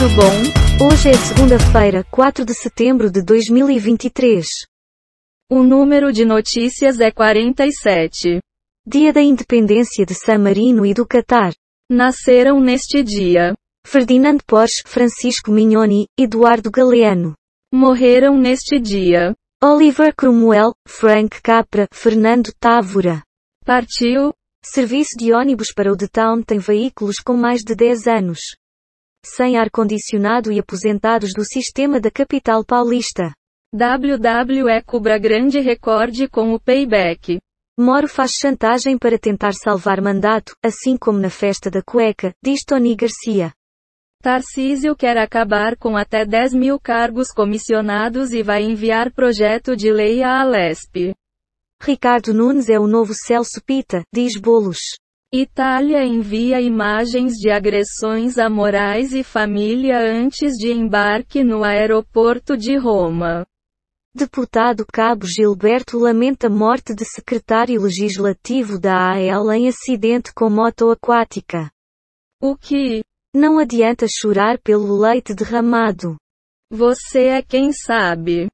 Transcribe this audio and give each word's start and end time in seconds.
tudo 0.00 0.14
bom? 0.14 0.86
Hoje 0.86 1.10
é 1.10 1.12
segunda-feira, 1.12 2.02
4 2.10 2.42
de 2.42 2.54
setembro 2.54 3.10
de 3.10 3.22
2023. 3.22 4.46
O 5.50 5.62
número 5.62 6.10
de 6.10 6.24
notícias 6.24 7.00
é 7.00 7.10
47. 7.10 8.40
Dia 8.86 9.12
da 9.12 9.20
Independência 9.20 10.06
de 10.06 10.14
San 10.14 10.38
Marino 10.38 10.86
e 10.86 10.94
do 10.94 11.06
Catar. 11.06 11.52
Nasceram 11.90 12.58
neste 12.60 13.02
dia. 13.02 13.54
Ferdinand 13.86 14.38
Porsche, 14.46 14.82
Francisco 14.86 15.50
Mignoni, 15.50 16.06
Eduardo 16.18 16.70
Galeano. 16.70 17.34
Morreram 17.70 18.38
neste 18.38 18.80
dia. 18.80 19.34
Oliver 19.62 20.14
Cromwell, 20.16 20.72
Frank 20.88 21.42
Capra, 21.42 21.86
Fernando 21.92 22.50
Távora. 22.58 23.22
Partiu. 23.66 24.32
Serviço 24.64 25.10
de 25.18 25.34
ônibus 25.34 25.74
para 25.74 25.92
o 25.92 25.96
The 25.96 26.06
Town 26.10 26.42
tem 26.42 26.58
veículos 26.58 27.16
com 27.18 27.36
mais 27.36 27.60
de 27.60 27.74
10 27.74 28.06
anos. 28.06 28.40
Sem 29.24 29.58
ar-condicionado 29.58 30.50
e 30.50 30.58
aposentados 30.58 31.32
do 31.34 31.44
sistema 31.44 32.00
da 32.00 32.10
capital 32.10 32.64
paulista. 32.64 33.32
WWE 33.72 34.82
cubra 34.84 35.18
grande 35.18 35.60
recorde 35.60 36.26
com 36.26 36.54
o 36.54 36.58
payback. 36.58 37.38
Moro 37.78 38.08
faz 38.08 38.32
chantagem 38.32 38.98
para 38.98 39.18
tentar 39.18 39.52
salvar 39.52 40.00
mandato, 40.00 40.54
assim 40.64 40.96
como 40.96 41.18
na 41.18 41.30
festa 41.30 41.70
da 41.70 41.82
cueca, 41.82 42.34
diz 42.42 42.64
Tony 42.64 42.96
Garcia. 42.96 43.52
Tarcísio 44.22 44.96
quer 44.96 45.16
acabar 45.16 45.76
com 45.76 45.96
até 45.96 46.26
10 46.26 46.54
mil 46.54 46.80
cargos 46.80 47.28
comissionados 47.28 48.32
e 48.32 48.42
vai 48.42 48.62
enviar 48.62 49.12
projeto 49.12 49.76
de 49.76 49.92
lei 49.92 50.22
à 50.22 50.40
Alesp. 50.40 51.14
Ricardo 51.82 52.34
Nunes 52.34 52.68
é 52.68 52.78
o 52.78 52.86
novo 52.86 53.14
Celso 53.14 53.62
Pita, 53.64 54.02
diz 54.12 54.38
Bolos. 54.38 54.78
Itália 55.32 56.04
envia 56.04 56.60
imagens 56.60 57.34
de 57.34 57.52
agressões 57.52 58.36
a 58.36 58.50
Moraes 58.50 59.12
e 59.12 59.22
família 59.22 59.96
antes 59.96 60.54
de 60.54 60.72
embarque 60.72 61.44
no 61.44 61.62
aeroporto 61.62 62.56
de 62.56 62.76
Roma. 62.76 63.46
Deputado 64.12 64.84
Cabo 64.92 65.24
Gilberto 65.24 65.96
lamenta 66.00 66.50
morte 66.50 66.92
de 66.96 67.04
secretário 67.04 67.80
legislativo 67.80 68.76
da 68.76 69.12
AEL 69.12 69.52
em 69.52 69.68
acidente 69.68 70.34
com 70.34 70.50
moto 70.50 70.90
aquática. 70.90 71.70
O 72.42 72.56
que? 72.56 73.04
Não 73.32 73.60
adianta 73.60 74.06
chorar 74.08 74.58
pelo 74.58 74.98
leite 74.98 75.32
derramado. 75.32 76.16
Você 76.72 77.26
é 77.26 77.40
quem 77.40 77.72
sabe. 77.72 78.48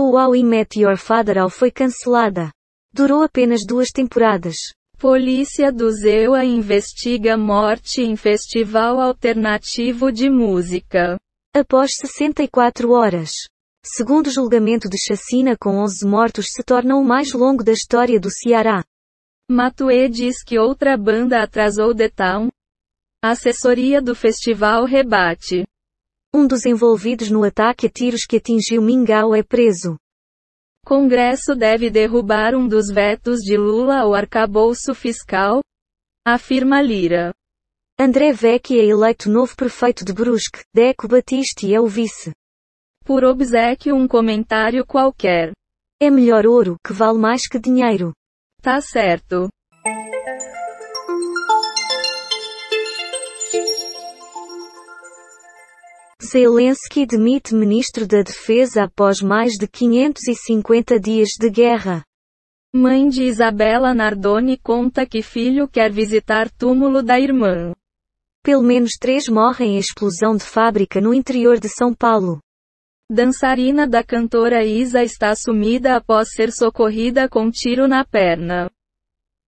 A 0.00 0.02
Wow 0.02 0.34
I 0.34 0.42
Met 0.42 0.80
Your 0.80 0.96
Father 0.96 1.36
foi 1.50 1.70
cancelada. 1.70 2.50
Durou 2.90 3.22
apenas 3.22 3.66
duas 3.66 3.90
temporadas. 3.90 4.56
Polícia 4.96 5.70
do 5.70 5.90
Zewa 5.90 6.42
investiga 6.42 7.36
morte 7.36 8.00
em 8.00 8.16
festival 8.16 8.98
alternativo 8.98 10.10
de 10.10 10.30
música. 10.30 11.20
Após 11.54 11.96
64 11.96 12.92
horas. 12.92 13.30
Segundo 13.84 14.30
julgamento 14.30 14.88
de 14.88 14.96
chacina 14.96 15.54
com 15.54 15.76
11 15.76 16.06
mortos 16.06 16.46
se 16.48 16.62
torna 16.62 16.96
o 16.96 17.04
mais 17.04 17.34
longo 17.34 17.62
da 17.62 17.72
história 17.72 18.18
do 18.18 18.30
Ceará. 18.30 18.82
Matue 19.50 20.08
diz 20.08 20.42
que 20.42 20.58
outra 20.58 20.96
banda 20.96 21.42
atrasou 21.42 21.94
The 21.94 22.08
Town. 22.08 22.48
A 23.22 23.32
assessoria 23.32 24.00
do 24.00 24.14
festival 24.14 24.86
rebate. 24.86 25.66
Um 26.32 26.46
dos 26.46 26.64
envolvidos 26.64 27.28
no 27.28 27.42
ataque 27.42 27.86
a 27.86 27.90
tiros 27.90 28.24
que 28.24 28.36
atingiu 28.36 28.80
Mingau 28.80 29.34
é 29.34 29.42
preso. 29.42 29.96
Congresso 30.86 31.56
deve 31.56 31.90
derrubar 31.90 32.54
um 32.54 32.68
dos 32.68 32.88
vetos 32.88 33.40
de 33.40 33.56
Lula 33.56 34.00
ao 34.00 34.14
arcabouço 34.14 34.94
fiscal? 34.94 35.60
Afirma 36.24 36.80
Lira. 36.80 37.34
André 37.98 38.32
Vecchi 38.32 38.78
é 38.78 38.84
eleito 38.84 39.28
novo 39.28 39.54
prefeito 39.56 40.04
de 40.04 40.12
Brusque, 40.12 40.62
Deco 40.72 41.08
Batiste 41.08 41.74
é 41.74 41.80
o 41.80 41.86
vice. 41.86 42.32
Por 43.04 43.24
obsequio 43.24 43.96
um 43.96 44.06
comentário 44.06 44.86
qualquer. 44.86 45.52
É 46.00 46.08
melhor 46.08 46.46
ouro, 46.46 46.76
que 46.86 46.92
vale 46.92 47.18
mais 47.18 47.46
que 47.46 47.58
dinheiro. 47.58 48.12
Tá 48.62 48.80
certo. 48.80 49.48
Zelensky 56.30 57.06
demite 57.06 57.52
ministro 57.56 58.06
da 58.06 58.22
Defesa 58.22 58.84
após 58.84 59.20
mais 59.20 59.54
de 59.54 59.66
550 59.66 61.00
dias 61.00 61.30
de 61.36 61.50
guerra. 61.50 62.04
Mãe 62.72 63.08
de 63.08 63.24
Isabela 63.24 63.92
Nardoni 63.92 64.56
conta 64.56 65.04
que 65.04 65.22
filho 65.22 65.66
quer 65.66 65.90
visitar 65.90 66.48
túmulo 66.48 67.02
da 67.02 67.18
irmã. 67.18 67.72
Pelo 68.44 68.62
menos 68.62 68.92
três 68.92 69.28
morrem 69.28 69.74
em 69.74 69.78
explosão 69.78 70.36
de 70.36 70.44
fábrica 70.44 71.00
no 71.00 71.12
interior 71.12 71.58
de 71.58 71.68
São 71.68 71.92
Paulo. 71.92 72.38
Dançarina 73.10 73.84
da 73.84 74.04
cantora 74.04 74.64
Isa 74.64 75.02
está 75.02 75.34
sumida 75.34 75.96
após 75.96 76.28
ser 76.30 76.52
socorrida 76.52 77.28
com 77.28 77.50
tiro 77.50 77.88
na 77.88 78.04
perna. 78.04 78.70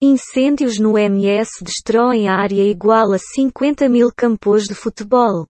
Incêndios 0.00 0.78
no 0.78 0.96
MS 0.96 1.50
destroem 1.60 2.28
a 2.28 2.36
área 2.36 2.62
igual 2.62 3.12
a 3.12 3.18
50 3.18 3.88
mil 3.88 4.12
campos 4.16 4.68
de 4.68 4.74
futebol. 4.76 5.44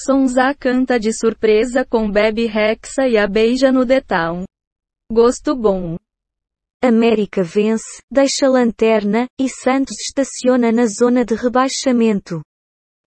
Sonza 0.00 0.54
canta 0.54 0.96
de 0.96 1.12
surpresa 1.12 1.84
com 1.84 2.08
Bebe 2.08 2.46
Rexa 2.46 3.08
e 3.08 3.18
a 3.18 3.26
beija 3.26 3.72
no 3.72 3.84
detal. 3.84 4.44
Gosto 5.10 5.56
bom. 5.56 5.96
América 6.80 7.42
vence, 7.42 8.00
deixa 8.08 8.48
lanterna, 8.48 9.26
e 9.36 9.48
Santos 9.48 9.96
estaciona 9.98 10.70
na 10.70 10.86
zona 10.86 11.24
de 11.24 11.34
rebaixamento. 11.34 12.40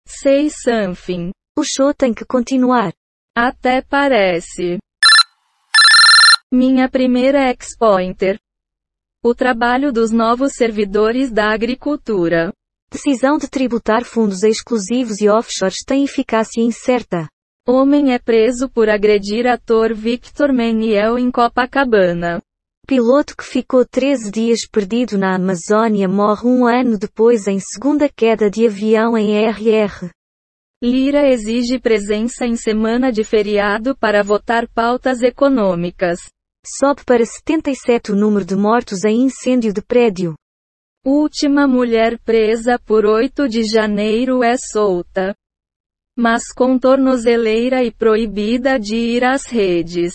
Say 0.06 0.50
something. 0.50 1.30
O 1.58 1.64
show 1.64 1.94
tem 1.94 2.12
que 2.12 2.26
continuar. 2.26 2.92
Até 3.34 3.80
parece. 3.80 4.78
Minha 6.52 6.90
primeira 6.90 7.48
ex-pointer. 7.48 8.38
O 9.24 9.34
trabalho 9.34 9.90
dos 9.92 10.10
novos 10.10 10.52
servidores 10.52 11.32
da 11.32 11.54
agricultura. 11.54 12.52
Decisão 12.92 13.38
de 13.38 13.48
tributar 13.48 14.04
fundos 14.04 14.42
exclusivos 14.42 15.22
e 15.22 15.28
offshores 15.30 15.78
tem 15.82 16.04
eficácia 16.04 16.60
incerta. 16.60 17.26
Homem 17.66 18.12
é 18.12 18.18
preso 18.18 18.68
por 18.68 18.90
agredir 18.90 19.46
ator 19.46 19.94
Victor 19.94 20.52
Meniel 20.52 21.18
em 21.18 21.30
Copacabana. 21.30 22.42
Piloto 22.86 23.34
que 23.34 23.44
ficou 23.44 23.86
13 23.86 24.30
dias 24.30 24.66
perdido 24.70 25.16
na 25.16 25.36
Amazônia 25.36 26.06
morre 26.06 26.46
um 26.46 26.66
ano 26.66 26.98
depois 26.98 27.46
em 27.46 27.58
segunda 27.58 28.10
queda 28.10 28.50
de 28.50 28.66
avião 28.66 29.16
em 29.16 29.42
RR. 29.46 30.10
Lira 30.82 31.26
exige 31.26 31.78
presença 31.78 32.44
em 32.44 32.56
semana 32.56 33.10
de 33.10 33.24
feriado 33.24 33.96
para 33.96 34.22
votar 34.22 34.68
pautas 34.68 35.22
econômicas. 35.22 36.18
Sobe 36.66 37.04
para 37.06 37.24
77 37.24 38.12
o 38.12 38.16
número 38.16 38.44
de 38.44 38.54
mortos 38.54 39.02
em 39.04 39.22
incêndio 39.22 39.72
de 39.72 39.80
prédio. 39.80 40.34
Última 41.04 41.66
mulher 41.66 42.16
presa 42.20 42.78
por 42.78 43.04
8 43.04 43.48
de 43.48 43.64
janeiro 43.64 44.44
é 44.44 44.54
solta. 44.56 45.34
Mas 46.16 46.52
com 46.54 46.78
tornozeleira 46.78 47.82
e 47.82 47.90
proibida 47.90 48.78
de 48.78 48.94
ir 48.94 49.24
às 49.24 49.46
redes. 49.46 50.12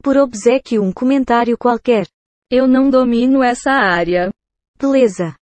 Por 0.00 0.16
obsequio 0.16 0.80
um 0.80 0.92
comentário 0.92 1.58
qualquer. 1.58 2.06
Eu 2.48 2.68
não 2.68 2.88
domino 2.88 3.42
essa 3.42 3.72
área. 3.72 4.30
Beleza. 4.80 5.34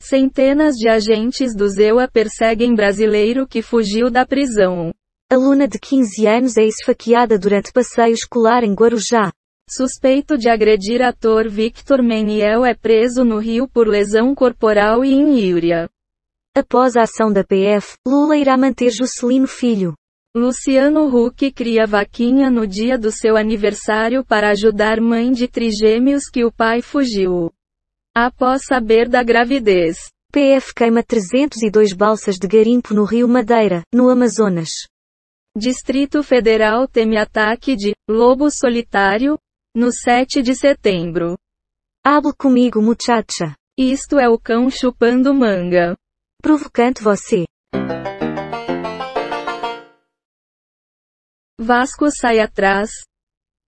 Centenas 0.00 0.76
de 0.76 0.88
agentes 0.88 1.56
do 1.56 1.68
ZEUA 1.68 2.06
perseguem 2.06 2.72
brasileiro 2.72 3.48
que 3.48 3.62
fugiu 3.62 4.08
da 4.08 4.24
prisão. 4.24 4.94
Aluna 5.28 5.66
de 5.66 5.80
15 5.80 6.24
anos 6.24 6.56
é 6.56 6.64
esfaqueada 6.64 7.36
durante 7.36 7.72
passeio 7.72 8.14
escolar 8.14 8.62
em 8.62 8.74
Guarujá. 8.74 9.32
Suspeito 9.68 10.38
de 10.38 10.48
agredir 10.48 11.02
ator 11.02 11.48
Victor 11.48 12.00
Meniel 12.00 12.64
é 12.64 12.72
preso 12.72 13.24
no 13.24 13.38
Rio 13.38 13.66
por 13.66 13.88
lesão 13.88 14.32
corporal 14.32 15.04
e 15.04 15.12
injúria. 15.12 15.90
Após 16.56 16.96
a 16.96 17.02
ação 17.02 17.32
da 17.32 17.42
PF, 17.42 17.96
Lula 18.06 18.36
irá 18.36 18.56
manter 18.56 18.90
Juscelino 18.90 19.48
Filho. 19.48 19.92
Luciano 20.36 21.08
Huck 21.08 21.50
cria 21.50 21.84
vaquinha 21.84 22.48
no 22.48 22.64
dia 22.64 22.96
do 22.96 23.10
seu 23.10 23.36
aniversário 23.36 24.24
para 24.24 24.50
ajudar 24.50 25.00
mãe 25.00 25.32
de 25.32 25.48
trigêmeos 25.48 26.30
que 26.32 26.44
o 26.44 26.52
pai 26.52 26.80
fugiu. 26.80 27.50
Após 28.14 28.62
saber 28.66 29.08
da 29.08 29.24
gravidez. 29.24 29.96
PF 30.32 30.74
queima 30.74 31.02
302 31.02 31.92
balsas 31.92 32.36
de 32.36 32.46
garimpo 32.46 32.94
no 32.94 33.04
Rio 33.04 33.26
Madeira, 33.26 33.82
no 33.92 34.10
Amazonas. 34.10 34.70
Distrito 35.58 36.22
Federal 36.22 36.86
teme 36.86 37.16
ataque 37.16 37.74
de 37.74 37.94
lobo 38.08 38.48
solitário 38.50 39.36
no 39.76 39.92
7 39.92 40.40
de 40.40 40.54
setembro. 40.54 41.36
Hable 42.02 42.32
comigo, 42.32 42.80
muchacha. 42.80 43.54
Isto 43.78 44.18
é 44.18 44.26
o 44.26 44.38
cão 44.38 44.70
chupando 44.70 45.34
manga. 45.34 45.94
Provocante 46.40 47.02
você. 47.02 47.44
Vasco 51.60 52.10
sai 52.10 52.40
atrás. 52.40 52.88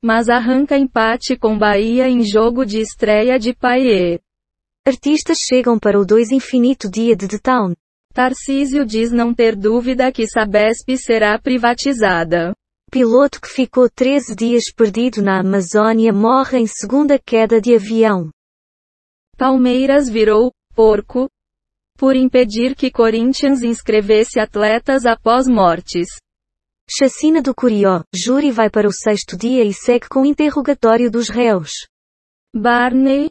mas 0.00 0.28
arranca 0.28 0.78
empate 0.78 1.36
com 1.36 1.58
Bahia 1.58 2.08
em 2.08 2.22
jogo 2.22 2.64
de 2.64 2.78
estreia 2.80 3.40
de 3.40 3.52
Paier. 3.52 4.20
Artistas 4.86 5.38
chegam 5.38 5.76
para 5.76 5.98
o 5.98 6.06
2 6.06 6.30
infinito 6.30 6.88
dia 6.88 7.16
de 7.16 7.26
The 7.26 7.38
Town. 7.38 7.74
Tarcísio 8.12 8.86
diz 8.86 9.10
não 9.10 9.34
ter 9.34 9.56
dúvida 9.56 10.12
que 10.12 10.28
Sabesp 10.28 10.96
será 10.96 11.36
privatizada. 11.40 12.54
Piloto 12.90 13.40
que 13.40 13.48
ficou 13.48 13.90
13 13.90 14.34
dias 14.36 14.64
perdido 14.72 15.20
na 15.20 15.40
Amazônia 15.40 16.12
morre 16.12 16.58
em 16.58 16.66
segunda 16.66 17.18
queda 17.18 17.60
de 17.60 17.74
avião. 17.74 18.30
Palmeiras 19.36 20.08
virou 20.08 20.52
porco 20.74 21.28
por 21.98 22.14
impedir 22.14 22.76
que 22.76 22.90
Corinthians 22.90 23.62
inscrevesse 23.62 24.38
atletas 24.38 25.04
após 25.04 25.48
mortes. 25.48 26.06
Chacina 26.88 27.42
do 27.42 27.54
Curió, 27.54 28.04
júri 28.14 28.52
vai 28.52 28.70
para 28.70 28.86
o 28.86 28.92
sexto 28.92 29.36
dia 29.36 29.64
e 29.64 29.72
segue 29.72 30.08
com 30.08 30.24
interrogatório 30.24 31.10
dos 31.10 31.28
réus. 31.28 31.72
Barney. 32.54 33.28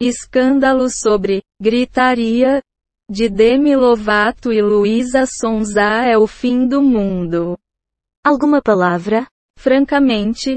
Escândalo 0.00 0.88
sobre 0.88 1.42
gritaria 1.60 2.62
de 3.10 3.28
Demi 3.28 3.74
Lovato 3.74 4.52
e 4.52 4.62
Luísa 4.62 5.24
Sonza 5.26 6.04
é 6.04 6.16
o 6.16 6.26
fim 6.26 6.66
do 6.66 6.80
mundo. 6.80 7.58
Alguma 8.24 8.62
palavra? 8.62 9.26
Francamente, 9.58 10.56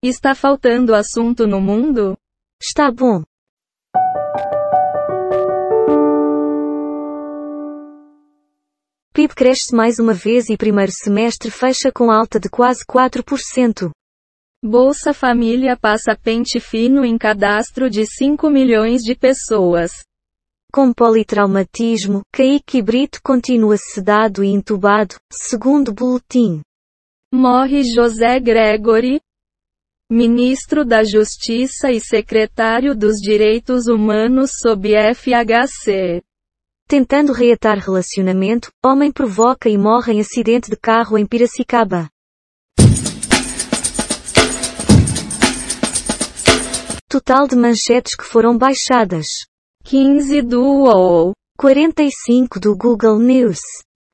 está 0.00 0.32
faltando 0.32 0.94
assunto 0.94 1.44
no 1.44 1.60
mundo? 1.60 2.16
Está 2.62 2.88
bom. 2.88 3.24
PIB 9.12 9.34
cresce 9.34 9.74
mais 9.74 9.98
uma 9.98 10.14
vez 10.14 10.48
e 10.50 10.56
primeiro 10.56 10.92
semestre 10.92 11.50
fecha 11.50 11.90
com 11.90 12.12
alta 12.12 12.38
de 12.38 12.48
quase 12.48 12.84
4%. 12.86 13.90
Bolsa 14.64 15.12
Família 15.12 15.76
passa 15.76 16.16
pente 16.16 16.60
fino 16.60 17.04
em 17.04 17.18
cadastro 17.18 17.90
de 17.90 18.06
5 18.06 18.48
milhões 18.48 19.02
de 19.02 19.16
pessoas. 19.16 19.90
Com 20.72 20.92
politraumatismo, 20.92 22.20
Kaique 22.32 22.80
Brito 22.80 23.18
continua 23.20 23.76
sedado 23.76 24.44
e 24.44 24.48
entubado, 24.48 25.16
segundo 25.32 25.92
boletim. 25.92 26.62
Morre 27.32 27.84
José 27.84 28.40
Gregory, 28.40 29.20
ministro 30.10 30.84
da 30.84 31.04
Justiça 31.04 31.92
e 31.92 32.00
secretário 32.00 32.92
dos 32.92 33.18
Direitos 33.18 33.86
Humanos 33.86 34.50
sob 34.60 34.90
FHC. 35.14 36.20
Tentando 36.88 37.32
reatar 37.32 37.78
relacionamento, 37.78 38.72
homem 38.84 39.12
provoca 39.12 39.68
e 39.68 39.78
morre 39.78 40.14
em 40.14 40.20
acidente 40.20 40.68
de 40.68 40.76
carro 40.76 41.16
em 41.16 41.24
Piracicaba. 41.24 42.08
Total 47.08 47.46
de 47.46 47.54
manchetes 47.54 48.16
que 48.16 48.24
foram 48.24 48.58
baixadas. 48.58 49.46
15 49.84 50.42
do 50.42 50.60
UOL, 50.60 51.32
45 51.56 52.58
do 52.58 52.76
Google 52.76 53.20
News, 53.20 53.60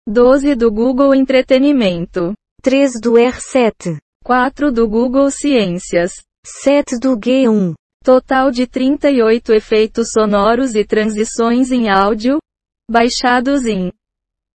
12 0.07 0.55
do 0.55 0.71
Google 0.71 1.15
Entretenimento, 1.15 2.35
13 2.67 3.01
do 3.01 3.13
R7, 3.13 3.97
4 4.25 4.73
do 4.73 4.89
Google 4.89 5.31
Ciências, 5.31 6.11
7 6.45 6.99
do 6.99 7.17
G1. 7.17 7.75
Total 8.03 8.51
de 8.51 8.67
38 8.67 9.53
efeitos 9.53 10.09
sonoros 10.11 10.75
e 10.75 10.85
transições 10.85 11.71
em 11.71 11.89
áudio, 11.89 12.39
baixados 12.91 13.67
em 13.67 13.93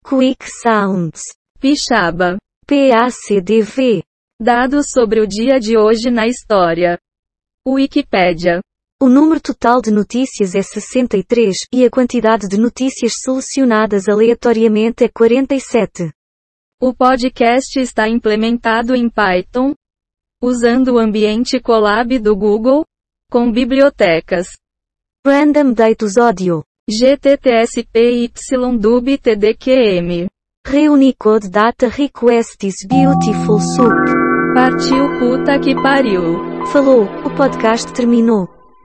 Quick 0.07 0.49
Sounds, 0.49 1.19
Pixaba. 1.59 2.37
PACDV. 2.65 4.03
Dados 4.41 4.89
sobre 4.91 5.19
o 5.19 5.27
dia 5.27 5.59
de 5.59 5.77
hoje 5.77 6.09
na 6.09 6.27
história. 6.27 6.97
Wikipédia. 7.67 8.61
O 9.01 9.09
número 9.09 9.41
total 9.41 9.81
de 9.81 9.91
notícias 9.91 10.55
é 10.55 10.61
63 10.61 11.57
e 11.73 11.83
a 11.83 11.89
quantidade 11.89 12.47
de 12.47 12.57
notícias 12.57 13.15
selecionadas 13.21 14.07
aleatoriamente 14.07 15.03
é 15.03 15.09
47. 15.09 16.09
O 16.79 16.93
podcast 16.93 17.79
está 17.79 18.07
implementado 18.07 18.95
em 18.95 19.09
Python, 19.09 19.73
usando 20.39 20.93
o 20.93 20.99
ambiente 20.99 21.59
Colab 21.59 22.19
do 22.19 22.35
Google, 22.35 22.85
com 23.31 23.51
bibliotecas 23.51 24.45
Random 25.25 25.73
Datus 25.73 26.17
Audio. 26.17 26.63
GTTSPYDUB 26.87 27.87
TDQM. 29.17 30.27
Reunicode 30.67 31.49
Data 31.49 31.87
Request 31.87 32.67
is 32.67 32.85
Beautiful 32.87 33.59
Soup. 33.59 33.95
Partiu 34.53 35.17
puta 35.17 35.59
que 35.59 35.73
pariu. 35.81 36.65
Falou, 36.67 37.05
o 37.25 37.35
podcast 37.35 37.91
terminou. 37.91 38.56